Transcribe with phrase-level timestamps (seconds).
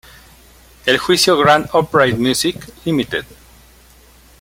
[0.87, 2.55] El juicio, Grand Upright Music,
[2.85, 3.23] Ltd.